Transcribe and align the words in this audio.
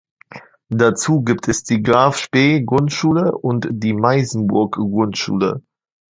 Dazu 0.71 1.21
gibt 1.21 1.47
es 1.47 1.63
die 1.63 1.83
Graf-Spee-Grundschule 1.83 3.37
und 3.37 3.67
die 3.69 3.93
Meisenburg-Grundschule. 3.93 5.61